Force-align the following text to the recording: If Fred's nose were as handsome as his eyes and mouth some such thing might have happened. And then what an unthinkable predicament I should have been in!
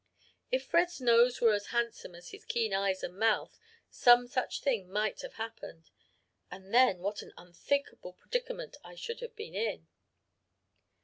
If 0.49 0.65
Fred's 0.65 0.99
nose 0.99 1.39
were 1.41 1.53
as 1.53 1.67
handsome 1.67 2.15
as 2.15 2.31
his 2.31 2.43
eyes 2.73 3.03
and 3.03 3.15
mouth 3.19 3.59
some 3.91 4.25
such 4.25 4.61
thing 4.61 4.89
might 4.89 5.21
have 5.21 5.33
happened. 5.35 5.91
And 6.49 6.73
then 6.73 7.01
what 7.03 7.21
an 7.21 7.33
unthinkable 7.37 8.13
predicament 8.13 8.77
I 8.83 8.95
should 8.95 9.19
have 9.19 9.35
been 9.35 9.53
in! 9.53 9.89